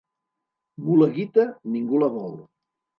[0.87, 1.47] Mula guita,
[1.77, 2.39] ningú la vol.